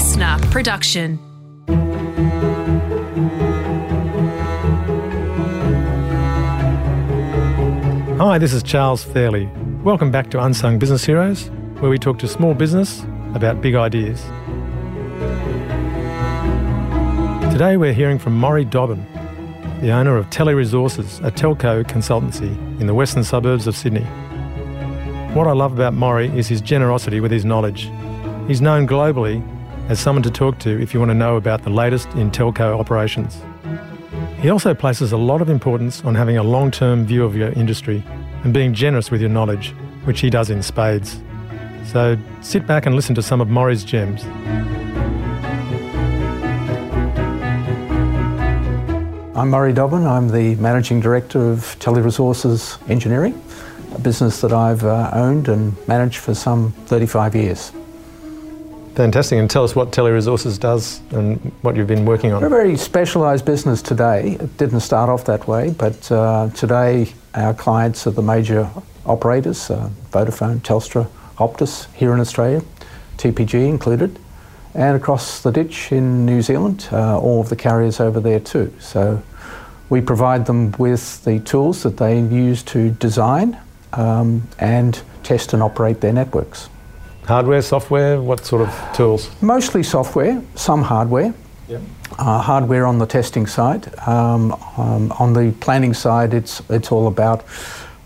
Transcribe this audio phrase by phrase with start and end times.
[0.00, 1.18] listener production.
[8.18, 9.44] Hi, this is Charles Fairley.
[9.84, 11.50] Welcome back to Unsung Business Heroes,
[11.80, 13.02] where we talk to small business
[13.34, 14.22] about big ideas.
[17.52, 19.04] Today we're hearing from Maurie Dobbin,
[19.82, 24.04] the owner of TeleResources, a telco consultancy in the western suburbs of Sydney.
[25.34, 27.90] What I love about Maurie is his generosity with his knowledge.
[28.48, 29.44] He's known globally
[29.90, 32.78] as someone to talk to if you want to know about the latest in telco
[32.78, 33.42] operations.
[34.40, 37.50] He also places a lot of importance on having a long term view of your
[37.54, 38.04] industry
[38.44, 41.20] and being generous with your knowledge, which he does in spades.
[41.86, 44.22] So sit back and listen to some of Maurie's gems.
[49.36, 50.06] I'm Maurie Dobbin.
[50.06, 53.42] I'm the Managing Director of TeleResources Engineering,
[53.92, 57.72] a business that I've uh, owned and managed for some 35 years.
[59.00, 59.38] Fantastic.
[59.38, 62.42] And tell us what TeleResources does and what you've been working on.
[62.42, 64.32] We're a very specialised business today.
[64.32, 68.68] It didn't start off that way, but uh, today our clients are the major
[69.06, 72.60] operators uh, Vodafone, Telstra, Optus here in Australia,
[73.16, 74.18] TPG included,
[74.74, 78.70] and across the ditch in New Zealand, uh, all of the carriers over there too.
[78.80, 79.22] So
[79.88, 83.58] we provide them with the tools that they use to design
[83.94, 86.68] um, and test and operate their networks.
[87.26, 89.30] Hardware, software, what sort of tools?
[89.40, 91.32] Mostly software, some hardware.
[91.68, 91.82] Yep.
[92.18, 93.96] Uh, hardware on the testing side.
[94.08, 97.44] Um, um, on the planning side, it's it's all about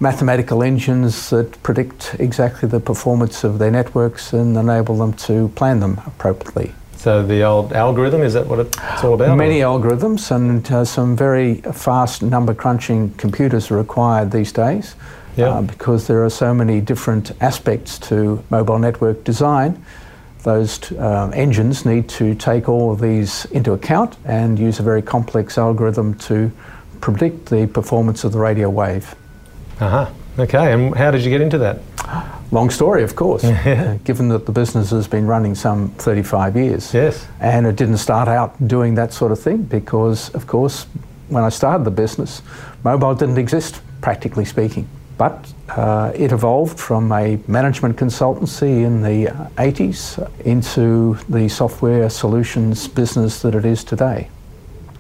[0.01, 5.81] mathematical engines that predict exactly the performance of their networks and enable them to plan
[5.81, 6.75] them appropriately.
[6.97, 9.37] So the old algorithm, is that what it's all about?
[9.37, 9.79] Many or?
[9.79, 14.95] algorithms and uh, some very fast number crunching computers are required these days
[15.37, 15.49] Yeah.
[15.49, 19.85] uh, because there are so many different aspects to mobile network design.
[20.43, 24.83] Those t- um, engines need to take all of these into account and use a
[24.83, 26.53] very complex algorithm to
[27.01, 29.15] predict the performance of the radio wave.
[29.81, 30.11] Uh-huh.
[30.39, 31.81] Okay, and how did you get into that?
[32.51, 33.43] Long story, of course,
[34.05, 36.93] given that the business has been running some 35 years.
[36.93, 37.27] Yes.
[37.41, 40.87] And it didn't start out doing that sort of thing because, of course,
[41.29, 42.43] when I started the business,
[42.85, 44.89] mobile didn't exist, practically speaking.
[45.17, 49.27] But uh, it evolved from a management consultancy in the
[49.57, 54.29] 80s into the software solutions business that it is today.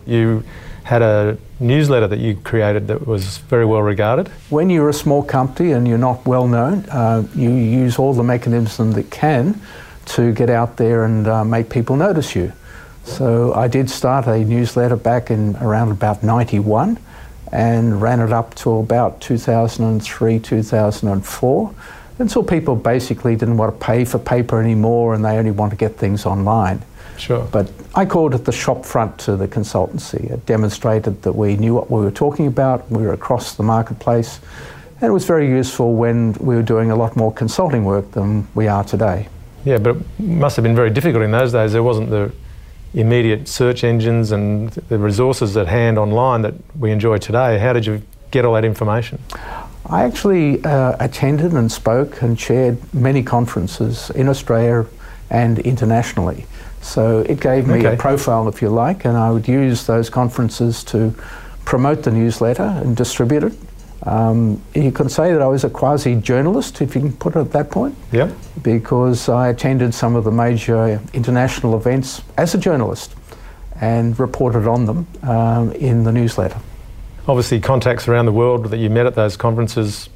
[0.06, 0.44] You
[0.84, 4.28] had a newsletter that you created that was very well regarded.
[4.50, 8.22] When you're a small company and you're not well known, uh, you use all the
[8.22, 9.60] mechanisms that can
[10.06, 12.52] to get out there and uh, make people notice you.
[13.04, 16.98] So I did start a newsletter back in around about 91
[17.54, 21.74] and ran it up to about 2003, 2004
[22.18, 25.76] until people basically didn't want to pay for paper anymore and they only want to
[25.76, 26.82] get things online.
[27.16, 27.46] Sure.
[27.52, 30.30] But I called it the shop front to the consultancy.
[30.32, 34.40] It demonstrated that we knew what we were talking about, we were across the marketplace,
[35.00, 38.48] and it was very useful when we were doing a lot more consulting work than
[38.56, 39.28] we are today.
[39.64, 41.72] Yeah, but it must have been very difficult in those days.
[41.72, 42.32] There wasn't the
[42.94, 47.58] immediate search engines and the resources at hand online that we enjoy today.
[47.58, 49.18] How did you get all that information?
[49.86, 54.86] I actually uh, attended and spoke and chaired many conferences in Australia
[55.30, 56.46] and internationally.
[56.80, 57.94] So it gave me Okay.
[57.94, 61.14] a profile, if you like, and I would use those conferences to
[61.64, 63.52] promote the newsletter and distribute it.
[64.06, 67.40] Um, you could say that I was a quasi journalist, if you can put it
[67.40, 68.32] at that point, Yep.
[68.62, 73.14] because I attended some of the major international events as a journalist
[73.80, 76.58] and reported on them um, in the newsletter.
[77.26, 80.10] Obviously, contacts around the world that you met at those conferences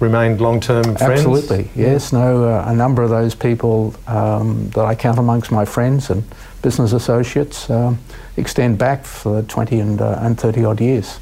[0.00, 1.00] remained long-term friends.
[1.00, 2.12] Absolutely, yes.
[2.12, 6.22] No, uh, a number of those people um, that I count amongst my friends and
[6.62, 7.98] business associates um,
[8.36, 11.18] extend back for 20 and, uh, and 30 odd years.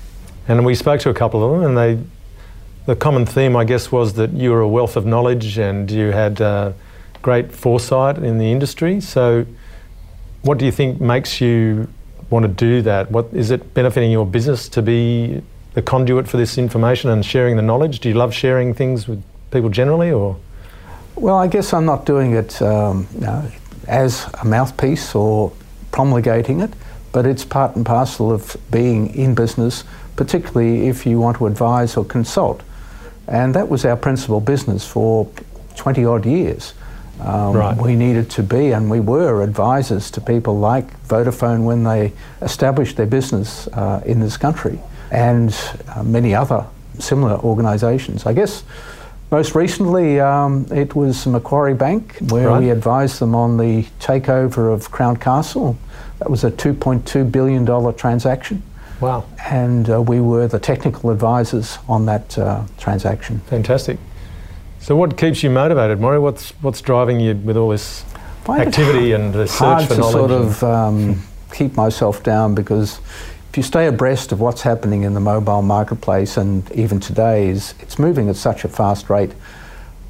[0.48, 2.02] And we spoke to a couple of them, and they,
[2.86, 6.10] the common theme, I guess, was that you were a wealth of knowledge and you
[6.10, 6.72] had uh,
[7.20, 9.00] great foresight in the industry.
[9.02, 9.44] So,
[10.40, 11.86] what do you think makes you
[12.30, 13.10] want to do that?
[13.10, 15.42] What is it benefiting your business to be
[15.74, 18.00] the conduit for this information and sharing the knowledge?
[18.00, 20.38] Do you love sharing things with people generally, or
[21.14, 23.50] Well, I guess I'm not doing it um, you know,
[23.86, 25.52] as a mouthpiece or
[25.90, 26.70] promulgating it,
[27.12, 29.84] but it's part and parcel of being in business,
[30.18, 32.60] particularly if you want to advise or consult.
[33.28, 35.28] And that was our principal business for
[35.76, 36.74] 20 odd years.
[37.20, 37.76] Um, Right.
[37.76, 42.12] We needed to be, and we were advisors to people like Vodafone when they
[42.42, 44.78] established their business uh, in this country,
[45.10, 45.54] and
[45.94, 46.64] uh, many other
[46.98, 48.26] similar organisations.
[48.26, 48.64] I guess
[49.30, 52.62] Most recently, um, it was Macquarie Bank, where Right.
[52.62, 55.76] we advised them on the takeover of Crown Castle.
[56.18, 58.62] That was a $2.2 billion transaction,
[59.00, 63.40] Wow, and uh, we were the technical advisors on that uh, transaction.
[63.46, 63.98] fantastic.
[64.80, 66.18] So, what keeps you motivated, Maurie?
[66.18, 68.04] What's what's driving you with all this
[68.48, 70.12] activity and the search hard for to knowledge?
[70.12, 71.22] sort of um,
[71.52, 72.98] keep myself down because
[73.50, 77.74] if you stay abreast of what's happening in the mobile marketplace and even today is
[77.80, 79.32] it's moving at such a fast rate.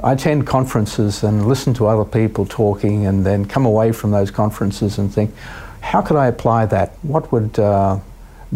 [0.02, 4.30] I attend conferences and listen to other people talking and then come away from those
[4.30, 5.34] conferences and think,
[5.80, 6.92] how could I apply that?
[7.02, 7.98] What would uh,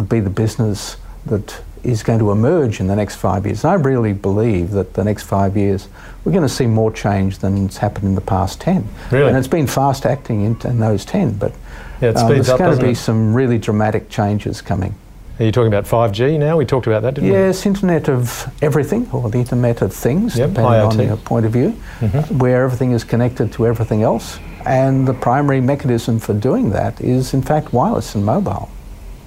[0.09, 0.97] be the business
[1.27, 3.65] that is going to emerge in the next five years?
[3.65, 5.89] And I really believe that the next five years
[6.25, 8.87] we're going to see more change than's happened in the past 10.
[9.11, 9.29] Really?
[9.29, 11.53] And it's been fast acting in, in those 10, but
[12.01, 12.97] yeah, um, there's up, going to be it?
[12.97, 14.95] some really dramatic changes coming.
[15.41, 16.57] Are you talking about 5G now?
[16.57, 17.37] We talked about that, didn't we?
[17.37, 21.07] Yes, Internet of Everything, or the Internet of Things, Yep, depending on IoT.
[21.07, 22.39] your point of view, Mhm.
[22.39, 24.39] where everything is connected to everything else.
[24.67, 28.69] And the primary mechanism for doing that is, in fact, wireless and mobile.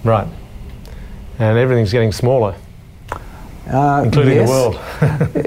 [0.04, 0.28] Right.
[1.40, 2.56] And everything's getting smaller,
[3.68, 4.80] Uh, including yes, the world.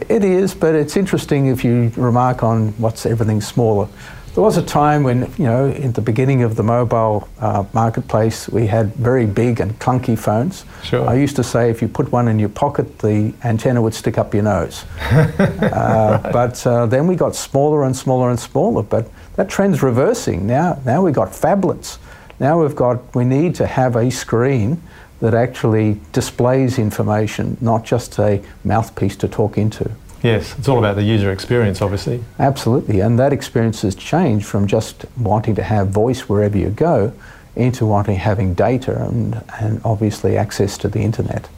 [0.08, 3.88] it is, but it's interesting if you remark on what's everything smaller.
[4.34, 8.48] There was a time when, you know, in the beginning of the mobile uh, marketplace,
[8.48, 10.64] we had very big and clunky phones.
[10.84, 11.08] Sure.
[11.08, 14.16] I used to say if you put one in your pocket, the antenna would stick
[14.18, 14.84] up your nose.
[15.10, 18.82] uh, But uh, then we got smaller and smaller and smaller.
[18.82, 20.46] But that trend's reversing.
[20.46, 21.98] Now, now we've got phablets.
[22.38, 24.80] Now we've got, we need to have a screen
[25.20, 29.90] that actually displays information, not just a mouthpiece to talk into.
[30.22, 32.24] yes, it's all about the user experience, obviously.
[32.38, 37.12] Absolutely, and that experience has changed from just wanting to have voice wherever you go
[37.56, 41.48] into wanting having data and, and obviously access to the internet.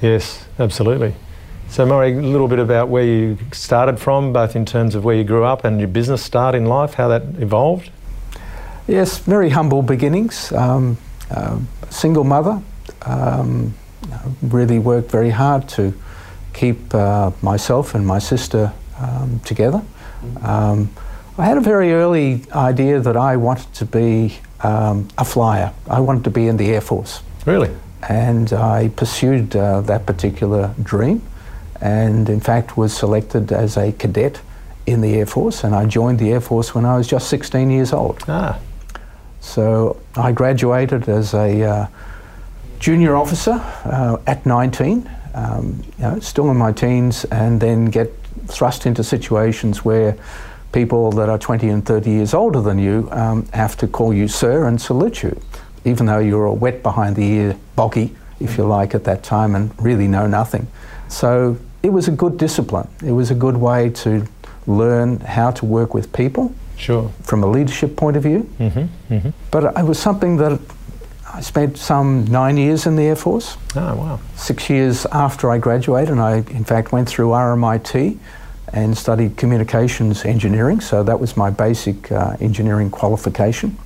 [0.00, 1.14] Yes, absolutely.
[1.68, 5.14] So, Maurie, a little bit about where you started from, both in terms of where
[5.14, 7.90] you grew up and your business start in life, how that evolved.
[8.86, 10.52] Yes, very humble beginnings.
[10.52, 10.98] Um,
[11.30, 12.60] uh, single mother,
[13.04, 13.74] um,
[14.42, 15.92] really worked very hard to
[16.52, 19.82] keep uh, myself and my sister um, together.
[20.42, 20.90] Um,
[21.38, 25.72] I had a very early idea that I wanted to be um, a flyer.
[25.88, 27.22] I wanted to be in the Air Force.
[27.46, 27.70] Really?
[28.08, 31.22] and I pursued uh, that particular dream
[31.80, 34.40] and in fact was selected as a cadet
[34.86, 37.70] in the Air Force and I joined the Air Force when I was just 16
[37.70, 38.22] years old.
[38.26, 38.58] Ah,
[39.40, 41.86] So I graduated as a uh,
[42.82, 43.52] junior officer
[43.84, 48.12] uh, at 19, um, you know, still in my teens, and then get
[48.48, 50.16] thrust into situations where
[50.72, 54.26] people that are 20 and 30 years older than you um, have to call you
[54.26, 55.40] sir and salute you,
[55.84, 59.54] even though you're a wet behind the ear boggy, if you like, at that time
[59.54, 60.66] and really know nothing.
[61.08, 62.88] So it was a good discipline.
[63.06, 64.26] It was a good way to
[64.66, 67.12] learn how to work with people sure.
[67.22, 68.50] from a leadership point of view.
[68.58, 69.14] Mm-hmm.
[69.14, 69.30] Mm-hmm.
[69.52, 70.58] But it was something that
[71.34, 73.56] I spent some nine years in the Air Force.
[73.74, 74.20] Oh, wow.
[74.36, 78.18] Six years after I graduated, and I, in fact, went through RMIT
[78.74, 80.80] and studied communications engineering.
[80.82, 83.78] So that was my basic uh, engineering qualification.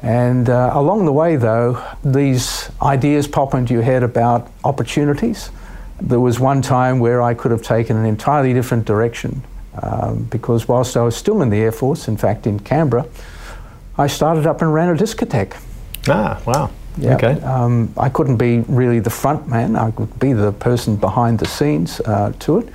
[0.00, 5.50] And uh, along the way, though, these ideas pop into your head about opportunities.
[6.00, 9.44] There was one time where I could have taken an entirely different direction
[9.82, 13.06] um, because whilst I was still in the Air Force, in fact, in Canberra,
[13.98, 15.54] I started up and ran a discotheque.
[16.08, 16.70] Ah, wow.
[16.98, 17.14] Yeah.
[17.14, 17.40] Okay.
[17.42, 19.76] Um, I couldn't be really the front man.
[19.76, 22.68] I could be the person behind the scenes uh, to it.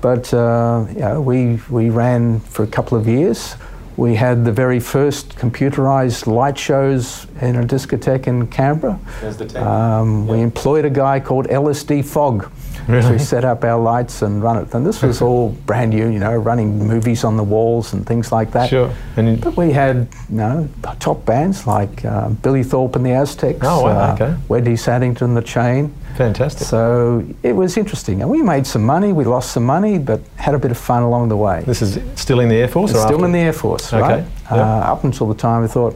[0.00, 3.56] But uh, yeah, we we ran for a couple of years.
[3.96, 8.96] We had the very first computerized light shows in a discotheque in Canberra.
[9.20, 12.48] There's the Um, We employed a guy called LSD Fog
[12.88, 13.18] Really?
[13.18, 14.74] to set up our lights and run it.
[14.74, 18.32] And this was all brand new, you know, running movies on the walls and things
[18.32, 18.70] like that.
[18.70, 18.90] Sure.
[19.16, 20.68] And But we had, you know,
[20.98, 24.36] top bands like uh, Billy Thorpe and the Aztecs, Oh, wow, uh, okay.
[24.48, 25.92] Wendy Saddington, The Chain.
[26.16, 26.66] fantastic.
[26.66, 28.22] So it was interesting.
[28.22, 31.02] And we made some money, we lost some money, but had a bit of fun
[31.02, 31.62] along the way.
[31.66, 32.92] this is still in the Air Force?
[32.92, 33.24] or Still after?
[33.26, 34.24] in the Air Force, Okay, right?
[34.24, 34.50] yep.
[34.50, 35.94] Uh, up until the time we thought,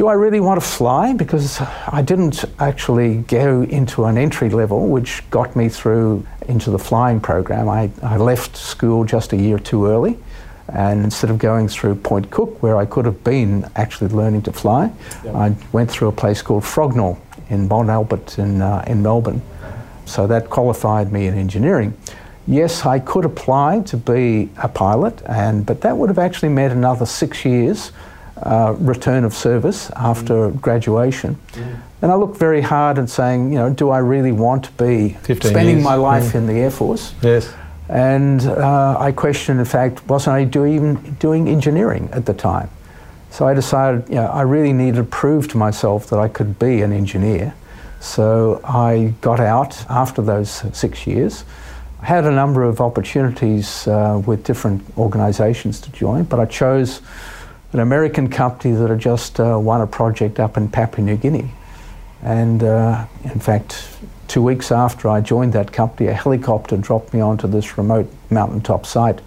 [0.00, 1.12] do I really want to fly?
[1.12, 6.78] Because I didn't actually go into an entry level, which got me through into the
[6.78, 7.68] flying program.
[7.68, 10.16] I, I left school just a year too early.
[10.68, 14.52] And instead of going through Point Cook, where I could have been actually learning to
[14.52, 14.90] fly,
[15.34, 17.18] I went through a place called Frognall
[17.50, 19.42] in Mont Albert in, uh, in Melbourne.
[20.06, 21.92] So that qualified me in engineering.
[22.46, 26.72] Yes, I could apply to be a pilot, and but that would have actually meant
[26.72, 27.92] another six years
[28.42, 31.36] uh, return of service after graduation.
[32.02, 35.16] And I looked very hard at saying, you know, do I really want to be
[35.24, 36.40] spending years, my life yeah.
[36.40, 37.14] in the Air Force?
[37.22, 37.52] Yes.
[37.88, 42.70] And uh, I questioned, in fact, wasn't I doing, doing engineering at the time?
[43.30, 46.58] So I decided, you know, I really needed to prove to myself that I could
[46.58, 47.54] be an engineer.
[48.00, 51.44] So I got out after those six years.
[52.00, 57.02] I had a number of opportunities uh, with different organisations to join, but I chose
[57.72, 61.50] an American company that had just uh, won a project up in Papua New Guinea.
[62.22, 63.88] And uh, in fact,
[64.28, 68.86] two weeks after I joined that company, a helicopter dropped me onto this remote mountaintop
[68.86, 69.20] site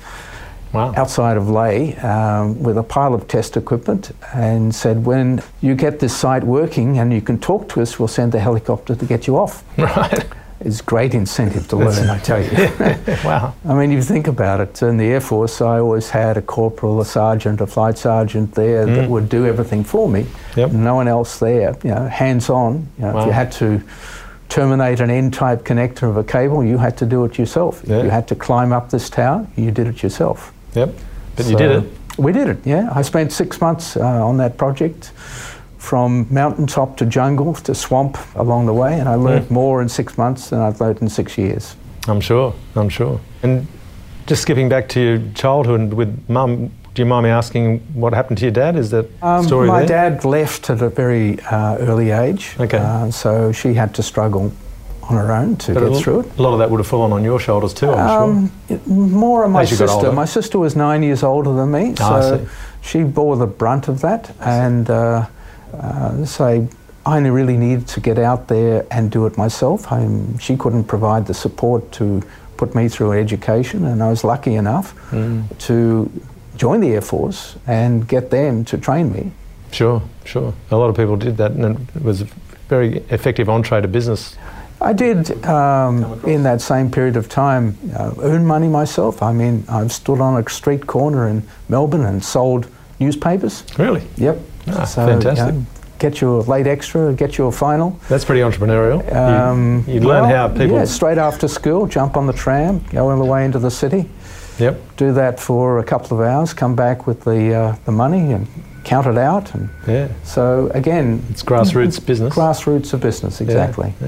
[0.73, 0.93] wow.
[0.95, 5.99] outside of Lae um, with a pile of test equipment and said, when you get
[5.99, 9.27] this site working and you can talk to us, we'll send the helicopter to get
[9.27, 9.63] you off.
[9.77, 10.25] Right.
[10.65, 12.51] It's great incentive to learn, I tell you.
[13.25, 13.53] wow.
[13.65, 16.41] I mean, if you think about it, in the Air Force, I always had a
[16.41, 18.95] corporal, a sergeant, a flight sergeant there mm.
[18.95, 20.25] that would do everything for me.
[20.55, 20.71] Yep.
[20.71, 22.87] No one else there, you know, hands on.
[22.97, 23.21] You know, Wow.
[23.21, 23.81] If you had to
[24.49, 27.81] terminate an N-type connector of a cable, you had to do it yourself.
[27.85, 28.03] Yeah.
[28.03, 30.53] you had to climb up this tower, you did it yourself.
[30.75, 30.95] Yep.
[31.35, 31.91] But you did it.
[32.17, 32.89] We did it, yeah.
[32.93, 35.11] I spent six months uh, on that project,
[35.87, 40.17] from mountaintop to jungle to swamp along the way, and I learned more in six
[40.17, 41.75] months than I've learned in six years.
[42.07, 42.53] I'm sure.
[42.77, 43.19] I'm sure.
[43.43, 43.67] And
[44.25, 48.37] just skipping back to your childhood with mum, do you mind me asking what happened
[48.37, 48.77] to your dad?
[48.77, 50.11] Is that Um, story my there?
[50.11, 52.77] dad left at a very uh, early age, Okay.
[52.77, 54.53] uh, so she had to struggle
[55.09, 56.25] on her own to But get through it.
[56.39, 59.43] a lot of that would have fallen on your shoulders too, I'm Um, it- more
[59.43, 60.13] on my As you got sister.
[60.13, 62.39] My sister was nine years older than me, I so
[62.79, 64.31] she bore the brunt of that.
[64.39, 65.25] And uh,
[65.73, 66.67] uh, so
[67.05, 69.91] I only really needed to get out there and do it myself.
[69.91, 70.07] I,
[70.39, 72.21] she couldn't provide the support to
[72.57, 74.95] put me through education, and I was lucky enough.
[75.11, 75.57] Mm.
[75.67, 76.09] to
[76.55, 79.31] join the Air Force and get them to train me.
[79.71, 80.53] Sure, sure.
[80.71, 82.27] A lot of people did that, and it was a
[82.69, 84.37] very effective entree to business.
[84.81, 89.23] I did, um, in that same period of time, uh, earn money myself.
[89.23, 92.67] I mean, I've stood on a street corner in Melbourne and sold
[92.99, 93.63] newspapers.
[93.77, 94.03] Really?
[94.17, 94.39] Yep.
[94.71, 95.45] Ah, So, fantastic.
[95.47, 95.65] you know,
[95.99, 97.97] get your late extra, get your final.
[98.09, 99.03] That's pretty entrepreneurial.
[99.09, 100.77] You- Um, you, learn well, how people.
[100.77, 104.09] Yeah, straight after school, jump on the tram, go all the way into the city,
[104.59, 104.79] Yep.
[104.97, 108.47] do that for a couple of hours, come back with the, uh, the money and
[108.83, 109.53] count it out.
[109.53, 110.07] And Yeah.
[110.23, 112.33] so, again, It's grassroots business.
[112.35, 113.93] grassroots of business, exactly.
[114.01, 114.07] yeah.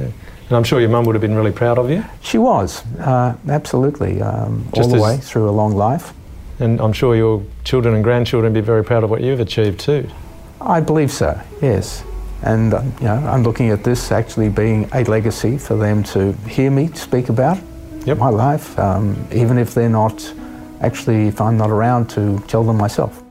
[0.49, 3.33] And I'm sure your mum would have been really proud of you, She was, uh,
[3.49, 6.13] absolutely, um, all the way through a long life.
[6.59, 9.79] and I'm sure your children and grandchildren would be very proud of what you've achieved
[9.79, 10.05] too.
[10.61, 12.03] I believe so, yes.
[12.41, 16.33] And uh, you know, I'm looking at this actually being a legacy for them to
[16.47, 17.57] hear me speak about
[18.05, 18.17] Yep.
[18.19, 20.33] my life, um, even if they're not
[20.81, 23.23] actually, if I'm not around to tell them myself.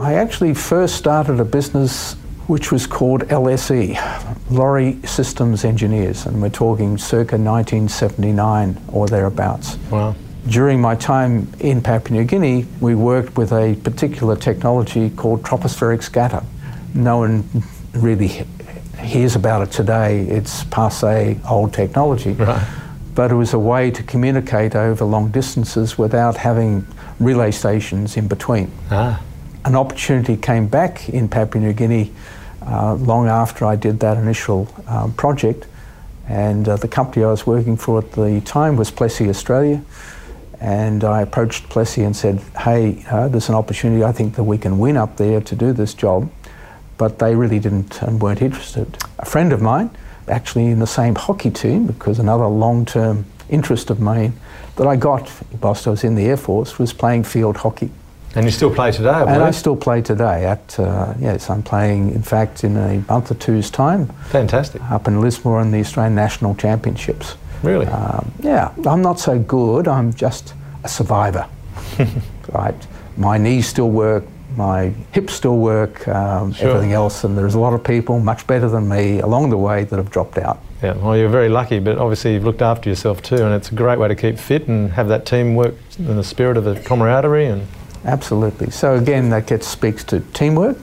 [0.00, 2.14] I actually first started a business
[2.46, 9.76] which was called LSE, Lorry Systems Engineers, and we're talking circa 1979 or thereabouts.
[9.90, 10.14] Wow.
[10.46, 16.02] During my time in Papua New Guinea, we worked with a particular technology called tropospheric
[16.02, 16.42] scatter.
[16.94, 17.44] No one
[17.92, 18.46] really
[18.98, 20.22] hears about it today.
[20.22, 22.32] It's passe, old technology.
[22.32, 22.66] Right.
[23.14, 26.86] But it was a way to communicate over long distances without having
[27.20, 28.70] relay stations in between.
[28.90, 29.20] Ah.
[29.66, 32.12] An opportunity came back in Papua New Guinea
[32.68, 35.66] uh, long after I did that initial um, project,
[36.28, 39.82] and uh, the company I was working for at the time was Plessey Australia.
[40.60, 44.58] And I approached Plessey and said, Hey, uh, there's an opportunity I think that we
[44.58, 46.30] can win up there to do this job.
[46.98, 48.98] But they really didn't and weren't interested.
[49.20, 49.90] A friend of mine,
[50.26, 54.32] actually in the same hockey team, because another long term interest of mine
[54.76, 55.30] that I got
[55.62, 57.90] whilst I was in the Air Force was playing field hockey.
[58.34, 60.44] And you still play today, I And I still play today.
[60.44, 62.14] At uh, yes, I'm playing.
[62.14, 64.82] In fact, in a month or two's time, Fantastic.
[64.90, 67.36] up in Lismore in the Australian National Championships.
[67.62, 67.86] Really?
[67.86, 69.88] Um, yeah, I'm not so good.
[69.88, 70.54] I'm just
[70.84, 71.46] a survivor.
[72.52, 74.24] right, my knees still work,
[74.56, 76.68] my hips still work, um, Sure.
[76.70, 79.84] everything else, and there's a lot of people much better than me along the way
[79.84, 80.58] that have dropped out.
[80.82, 83.74] Yeah, well, you're very lucky, but obviously you've looked after yourself too, and it's a
[83.74, 87.46] great way to keep fit and have that teamwork and the spirit of the camaraderie.
[87.46, 87.66] And
[88.04, 88.70] Absolutely.
[88.70, 90.76] So again, that gets speaks to teamwork,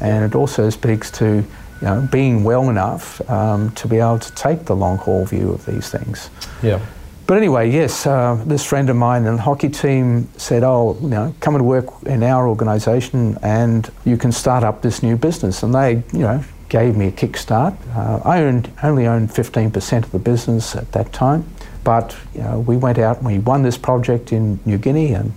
[0.00, 1.44] and it also speaks to you
[1.82, 5.64] know being well enough um, to be able to take the long haul view of
[5.66, 6.30] these things.
[6.62, 6.80] yeah,
[7.26, 11.08] But anyway, yes, uh, this friend of mine in the hockey team said, "Oh, you
[11.08, 15.62] know, come and work in our organisation, and you can start up this new business."
[15.62, 17.76] And they, you know, gave me a kickstart.
[17.94, 21.44] Uh, I owned, only owned 15% of the business at that time,
[21.84, 25.32] but you know, we went out and we won this project in New Guinea, and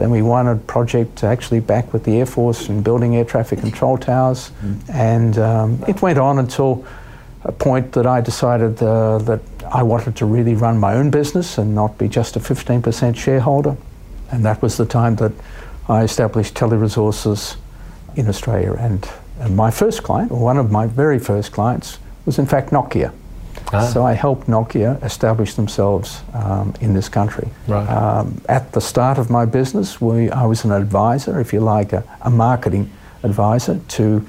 [0.00, 3.58] Then we won a project actually back with the Air Force and building air traffic
[3.58, 4.50] control towers.
[4.90, 6.86] And um, it went on until
[7.44, 11.58] a point that I decided uh, that I wanted to really run my own business
[11.58, 13.76] and not be just a 15% shareholder.
[14.32, 15.32] And that was the time that
[15.86, 17.56] I established Teleresources
[18.16, 18.72] in Australia.
[18.78, 19.06] And,
[19.38, 23.12] and my first client, or one of my very first clients, was in fact Nokia.
[23.72, 23.86] Ah.
[23.86, 27.48] So I helped Nokia establish themselves um, in this country.
[27.68, 27.86] Right.
[27.88, 31.92] Um, at the start of my business, we, I was an advisor, if you like,
[31.92, 32.90] a, a marketing
[33.22, 34.26] advisor, to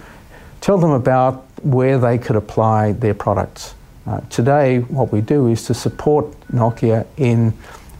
[0.62, 3.74] tell them about where they could apply their products.
[4.05, 7.53] Uh, today, what we do is to support Nokia in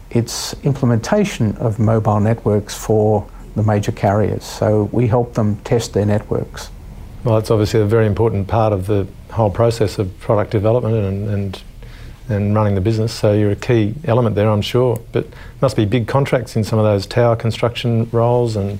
[0.10, 4.44] its implementation of mobile networks for the major carriers.
[4.44, 6.70] So we help them test their networks.
[7.24, 11.30] Well, that's obviously a very important part of the whole process of product development and,
[11.30, 11.64] and
[12.30, 13.14] and running the business.
[13.14, 15.00] So you're a key element there, I'm sure.
[15.12, 15.28] But
[15.62, 18.80] must be big contracts in some of those tower construction roles and.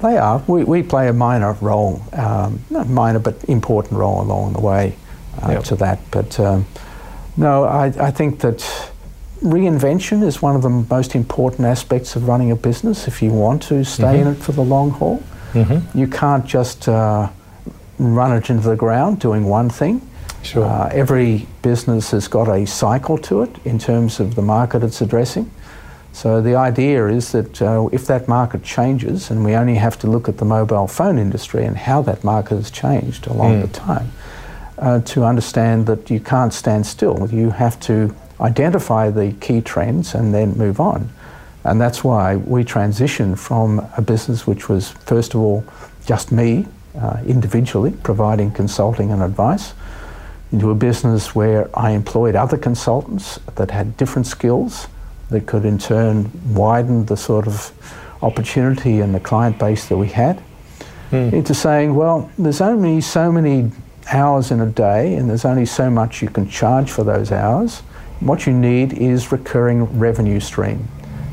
[0.00, 0.42] They are.
[0.46, 4.94] We, we play a minor role, um, not minor, but important role along the way
[5.42, 5.64] uh, Yep.
[5.64, 5.98] to that.
[6.12, 6.66] But um,
[7.36, 8.58] no, I, I think that
[9.42, 13.62] reinvention is one of the most important aspects of running a business if you want
[13.64, 15.22] to stay in it for the long haul.
[15.52, 15.98] Mm-hmm.
[15.98, 17.28] You can't just uh,
[17.98, 20.00] run it into the ground doing one thing.
[20.42, 20.64] Sure.
[20.64, 25.00] Uh, every business has got a cycle to it in terms of the market it's
[25.00, 25.50] addressing.
[26.12, 30.06] So the idea is that uh, if that market changes, and we only have to
[30.06, 33.62] look at the mobile phone industry and how that market has changed along Mm.
[33.62, 34.12] the time,
[34.78, 37.28] uh, to understand that you can't stand still.
[37.30, 41.10] You have to identify the key trends and then move on.
[41.64, 45.64] And that's why we transitioned from a business which was, first of all,
[46.06, 46.66] just me
[47.00, 49.72] uh, individually providing consulting and advice
[50.52, 54.88] into a business where I employed other consultants that had different skills
[55.30, 57.72] that could in turn widen the sort of
[58.22, 60.42] opportunity and the client base that we had
[61.10, 61.32] Mm.
[61.32, 63.70] into saying, well, there's only so many
[64.12, 67.80] hours in a day and there's only so much you can charge for those hours.
[68.20, 70.86] What you need is recurring revenue stream.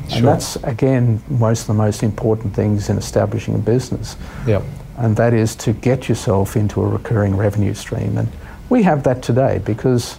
[0.08, 0.18] Sure.
[0.18, 4.62] And that's, again, most of the most important things in establishing a business Yep.
[4.96, 8.16] And that is to get yourself into a recurring revenue stream.
[8.16, 8.28] And
[8.68, 10.18] we have that today because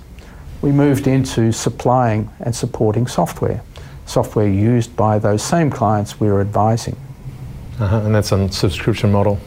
[0.62, 3.62] we moved into supplying and supporting software,
[4.06, 6.96] software used by those same clients we were advising.
[7.80, 7.98] Uh-huh.
[7.98, 9.40] And that's on subscription model.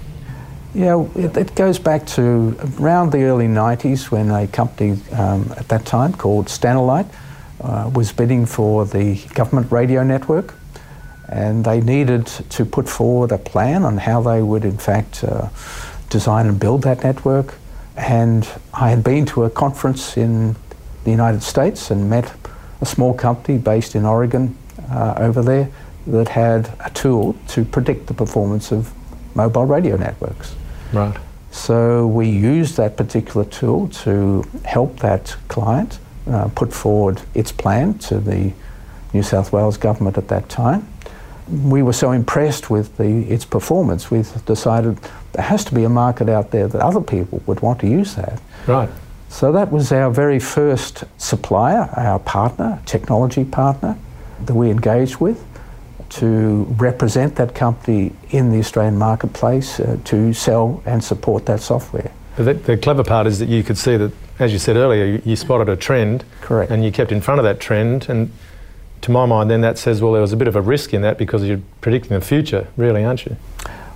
[0.72, 5.66] Yeah, it, it goes back to around the early 90s when a company um, at
[5.68, 7.12] that time called Stanilite
[7.60, 10.54] uh, was bidding for the government radio network
[11.30, 15.48] and they needed to put forward a plan on how they would in fact uh,
[16.08, 17.54] design and build that network.
[17.96, 20.56] And I had been to a conference in
[21.04, 22.32] the United States and met
[22.80, 24.56] a small company based in Oregon
[24.90, 25.68] uh, over there
[26.08, 28.92] that had a tool to predict the performance of
[29.34, 30.56] mobile radio networks.
[30.92, 31.16] Right.
[31.52, 37.98] So we used that particular tool to help that client uh, put forward its plan
[37.98, 38.52] to the
[39.12, 40.88] New South Wales government at that time.
[41.50, 44.98] We were so impressed with the, its performance, we decided
[45.32, 48.14] there has to be a market out there that other people would want to use
[48.14, 48.40] that.
[48.66, 48.88] Right.
[49.28, 53.96] So that was our very first supplier, our partner, technology partner
[54.46, 55.44] that we engaged with
[56.10, 62.10] to represent that company in the Australian marketplace uh, to sell and support that software.
[62.36, 65.04] But the, the clever part is that you could see that, as you said earlier,
[65.04, 66.72] you, you spotted a trend Correct.
[66.72, 68.08] and you kept in front of that trend.
[68.08, 68.32] And
[69.02, 71.02] to my mind, then that says, well, there was a bit of a risk in
[71.02, 73.36] that because you're predicting the future, really, aren't you?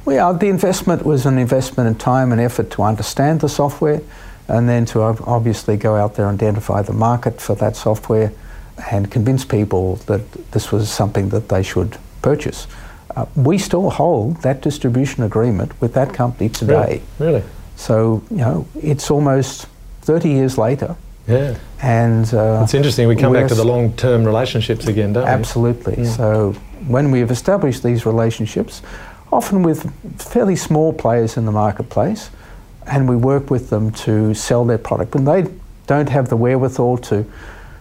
[0.04, 4.02] Well, the investment was an investment in time and effort to understand the software
[4.48, 8.32] and then to obviously go out there and identify the market for that software
[8.90, 12.66] and convince people that this was something that they should purchase.
[13.16, 17.02] Uh, we still hold that distribution agreement with that company today.
[17.18, 17.32] Really?
[17.32, 17.44] really?
[17.76, 19.66] So, you know, it's almost
[20.02, 20.96] 30 years later.
[21.26, 21.58] Yeah.
[21.82, 23.08] And uh, It's interesting.
[23.08, 25.30] We come back to the long term relationships again, don't we?
[25.30, 26.04] Absolutely.
[26.04, 26.52] So
[26.86, 28.82] when we have established these relationships,
[29.32, 32.30] often with fairly small players in the marketplace,
[32.86, 35.50] and we work with them to sell their product, when they
[35.86, 37.24] don't have the wherewithal to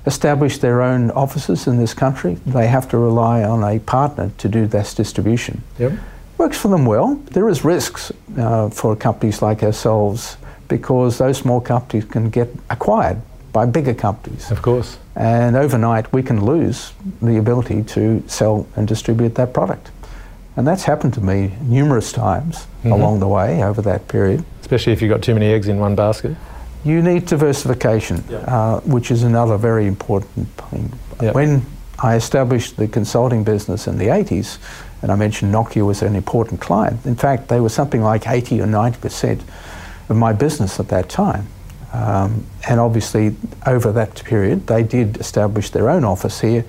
[0.05, 4.49] establish their own offices in this country, they have to rely on a partner to
[4.49, 5.61] do this distribution.
[5.79, 5.93] Yep.
[6.37, 7.15] Works for them well.
[7.31, 13.21] There is risks uh, for companies like ourselves because those small companies can get acquired
[13.53, 14.51] by bigger companies.
[14.51, 14.97] Of course.
[15.15, 19.91] And overnight, we can lose the ability to sell and distribute that product.
[20.57, 22.91] And that's happened to me numerous times Mhm.
[22.91, 24.43] along the way over that period.
[24.61, 26.35] Especially if you've got too many eggs in one basket.
[26.83, 28.37] You need diversification, Yeah.
[28.39, 30.91] uh, which is another very important thing.
[31.21, 31.31] Yeah.
[31.31, 31.61] When
[31.99, 34.57] I established the consulting business in the 80s,
[35.01, 36.99] and I mentioned Nokia was an important client.
[37.05, 39.41] In fact, they were something like 80 or 90%
[40.09, 41.47] of my business at that time.
[41.93, 43.35] Um, and obviously,
[43.67, 46.65] over that period, they did establish their own office here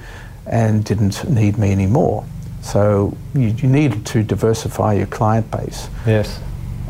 [0.46, 2.24] and didn't need me anymore.
[2.60, 5.88] So you, you needed to diversify your client base.
[6.06, 6.40] Yes.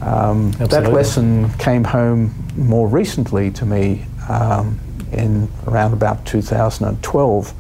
[0.03, 4.79] Um, that lesson came home more recently to me um,
[5.13, 7.51] in around about 2012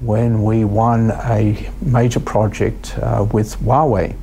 [0.00, 4.16] when we won a major project uh, with Huawei,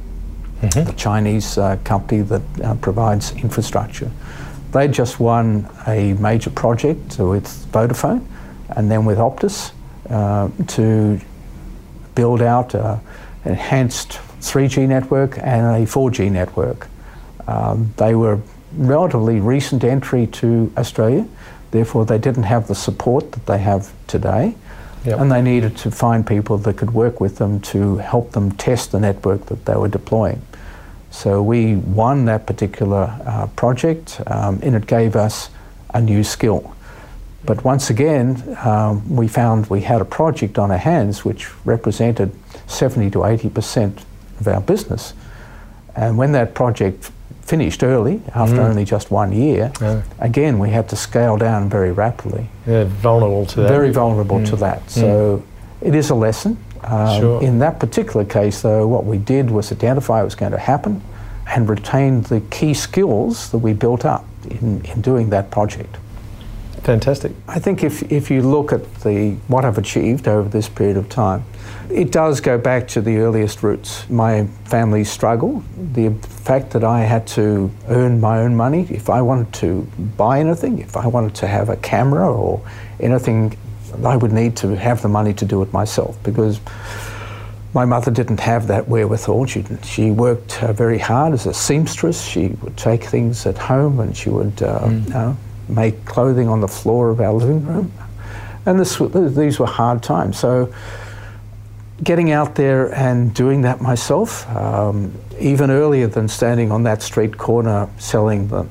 [0.61, 0.83] mm-hmm.
[0.85, 4.09] the Chinese uh, company that uh, provides infrastructure.
[4.75, 8.27] They just won a major project with Vodafone
[8.67, 9.71] and then with Optus
[10.09, 11.17] uh, to
[12.13, 12.99] build out an
[13.45, 16.89] enhanced 3G network and a 4G network.
[17.47, 18.41] Um, they were
[18.73, 21.25] relatively recent entry to Australia,
[21.71, 24.55] therefore they didn't have the support that they have today.
[25.05, 25.19] Yep.
[25.19, 28.91] And they needed to find people that could work with them to help them test
[28.91, 30.41] the network that they were deploying.
[31.15, 35.49] So we won that particular uh, project, um, and it gave us
[35.93, 36.75] a new skill.
[37.45, 42.31] But once again, um, we found we had a project on our hands which represented
[42.67, 44.03] 70 to 80%
[44.41, 45.13] of our business.
[45.95, 47.11] And when that project
[47.43, 48.69] finished early, after mm.
[48.69, 50.01] only just one year, yeah.
[50.19, 52.49] again, we had to scale down very rapidly.
[52.67, 53.69] Yeah, vulnerable to that.
[53.69, 54.49] Very vulnerable mm.
[54.49, 54.85] to that.
[54.87, 54.89] Mm.
[54.89, 55.43] So
[55.79, 56.57] it is a lesson.
[56.83, 57.43] Um, sure.
[57.43, 61.01] In that particular case, though, what we did was identify what was going to happen
[61.47, 65.97] and retain the key skills that we built up in, in doing that project.
[66.85, 67.31] Fantastic.
[67.47, 71.09] I think if, if you look at the what I've achieved over this period of
[71.09, 71.43] time,
[71.89, 74.07] it does go back to the earliest roots.
[74.07, 78.85] My family's struggle, the fact that I had to earn my own money.
[78.91, 79.81] If I wanted to
[80.15, 82.61] buy anything, if I wanted to have a camera or
[82.99, 83.57] anything,
[84.03, 86.59] I would need to have the money to do it myself because
[87.73, 89.45] my mother didn't have that wherewithal.
[89.47, 92.25] She, she worked uh, very hard as a seamstress.
[92.25, 95.09] She would take things at home and she would uh, mm.
[95.09, 97.91] know, make clothing on the floor of our living room.
[98.65, 100.39] And this, these were hard times.
[100.39, 100.73] So
[102.03, 107.37] getting out there and doing that myself, um, even earlier than standing on that street
[107.37, 108.65] corner selling the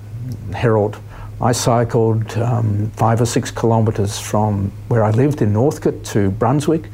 [0.55, 0.99] Herald,
[1.45, 6.89] I cycled um, five or six kilometres from where I lived in Northcote to Brunswick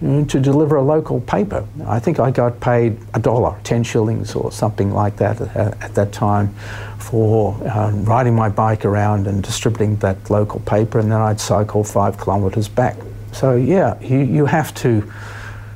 [0.00, 1.66] to deliver a local paper.
[1.86, 5.94] I think I got paid a dollar, 10 shillings or something like that at, at
[5.94, 6.54] that time
[6.98, 11.84] for um, riding my bike around and distributing that local paper, and then I'd cycle
[11.84, 12.96] five kilometres back.
[13.32, 15.12] So, yeah, you, you have to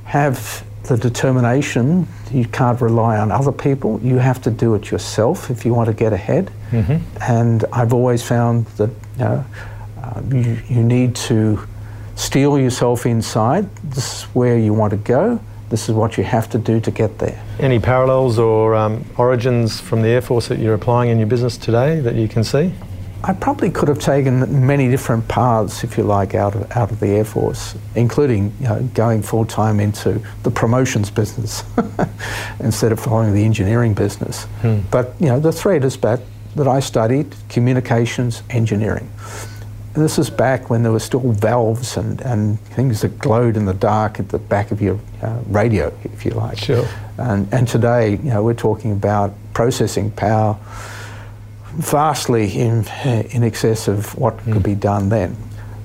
[0.04, 2.06] have the determination.
[2.30, 4.00] You can't rely on other people.
[4.02, 6.50] You have to do it yourself if you want to get ahead.
[6.70, 7.22] Mm-hmm.
[7.22, 9.44] And I've always found that you, know,
[10.02, 11.66] uh, you, you need to
[12.16, 13.74] steel yourself inside.
[13.76, 15.40] This is where you want to go.
[15.70, 17.42] This is what you have to do to get there.
[17.58, 21.56] Any parallels or um, origins from the Air Force that you're applying in your business
[21.56, 22.72] today that you can see?
[23.26, 27.00] I probably could have taken many different paths, if you like, out of, out of
[27.00, 31.64] the Air Force, including you know, going full time into the promotions business
[32.60, 34.44] instead of following the engineering business.
[34.60, 34.80] Hmm.
[34.90, 36.20] But you know, the thread is back
[36.56, 39.10] that I studied communications engineering.
[39.94, 43.64] And this is back when there were still valves and, and things that glowed in
[43.64, 46.58] the dark at the back of your uh, radio, if you like.
[46.58, 46.86] Sure.
[47.16, 50.58] And, and today, you know, we're talking about processing power
[51.76, 54.52] vastly in, in excess of what mm.
[54.52, 55.36] could be done then.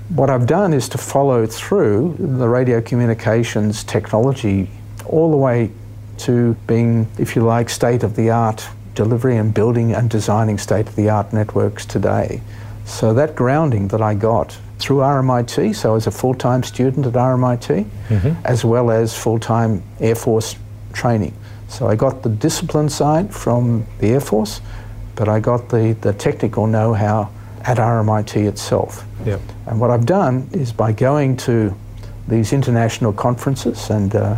[0.09, 4.69] What I've done is to follow through the radio communications technology
[5.05, 5.71] all the way
[6.19, 10.87] to being, if you like, state of the art delivery and building and designing state
[10.87, 12.41] of the art networks today.
[12.85, 17.13] So that grounding that I got through RMIT, so as a full time student at
[17.13, 18.45] RMIT, mm-hmm.
[18.45, 20.55] as well as full time Air Force
[20.93, 21.33] training.
[21.67, 24.59] So I got the discipline side from the Air Force,
[25.19, 27.29] but I got the, the technical know-how
[27.65, 29.03] at RMIT itself.
[29.25, 29.41] Yep.
[29.67, 31.75] And what I've done is by going to
[32.29, 34.37] these international conferences, and uh,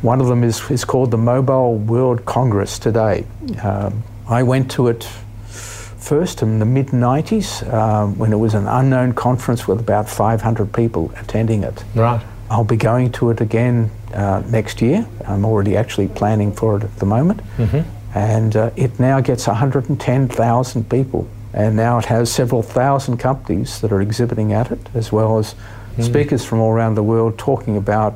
[0.00, 3.26] one of them is, is called the Mobile World Congress today.
[3.62, 8.66] Um, I went to it first in the mid 90s um, when it was an
[8.66, 11.84] unknown conference with about 500 people attending it.
[11.94, 12.24] Right.
[12.50, 15.06] I'll be going to it again uh, next year.
[15.26, 17.42] I'm already actually planning for it at the moment.
[17.58, 21.28] Mm-hmm and uh, it now gets 110,000 people.
[21.52, 25.54] And now it has several thousand companies that are exhibiting at it, as well as
[25.96, 26.04] mm.
[26.04, 28.14] speakers from all around the world talking about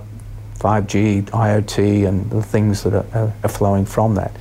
[0.58, 4.32] 5G, IoT, and the things that are, are, flowing from that.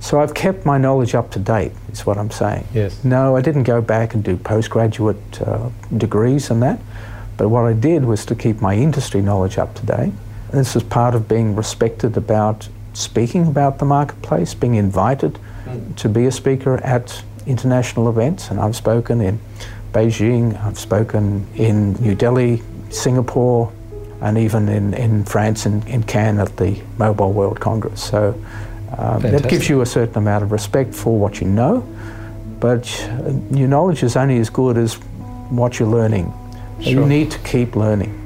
[0.00, 2.66] So I've kept my knowledge up to date, is what I'm saying.
[2.72, 3.04] Yes.
[3.04, 6.80] No, I didn't go back and do postgraduate uh, degrees and that,
[7.36, 10.12] but what I did was to keep my industry knowledge up to date
[10.52, 15.96] this is part of being respected about speaking about the marketplace, being invited mm.
[15.96, 18.50] to be a speaker at international events.
[18.50, 19.40] And I've spoken in
[19.92, 23.72] Beijing, I've spoken in New Delhi, Singapore,
[24.20, 28.02] and even in, in France and in, in Cannes at the Mobile World Congress.
[28.02, 28.34] So
[28.96, 31.80] um, that gives you a certain amount of respect for what you know,
[32.60, 32.88] but
[33.50, 34.94] your knowledge is only as good as
[35.50, 36.32] what you're learning.
[36.80, 36.92] Sure.
[36.92, 38.18] You need to keep learning.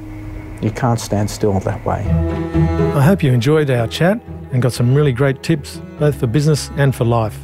[0.61, 2.01] You can't stand still that way.
[2.95, 4.19] I hope you enjoyed our chat
[4.51, 7.37] and got some really great tips, both for business and for life.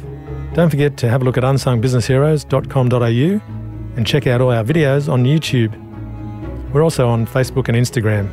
[0.54, 5.24] Don't forget to have a look at unsungbusinessheroes.com.au and check out all our videos on
[5.24, 5.80] YouTube.
[6.72, 8.30] We're also on Facebook and Instagram.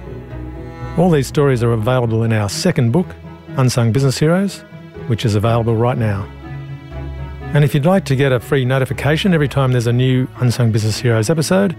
[0.97, 3.07] All these stories are available in our second book,
[3.57, 4.62] Unsung Business Heroes,
[5.07, 6.27] which is available right now.
[7.53, 10.71] And if you'd like to get a free notification every time there's a new Unsung
[10.71, 11.75] Business Heroes episode,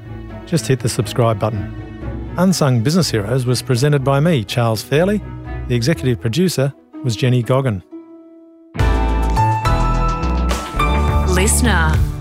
[0.46, 2.35] just hit the subscribe button.
[2.37, 5.22] Unsung Business Heroes was presented by me, Charles Fairley.
[5.68, 6.74] The executive producer
[7.05, 7.83] was Jenny Goggin.
[11.35, 12.12] Listener.